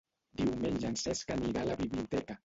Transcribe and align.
Diumenge 0.39 0.87
en 0.91 0.95
Cesc 1.01 1.33
anirà 1.35 1.65
a 1.65 1.69
la 1.73 1.75
biblioteca. 1.83 2.39